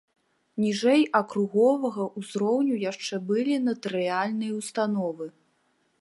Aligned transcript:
Ніжэй 0.63 1.03
акруговага 1.19 2.07
ўзроўню 2.23 2.75
яшчэ 2.85 3.15
былі 3.29 3.55
натарыяльныя 3.67 4.53
ўстановы. 4.59 5.33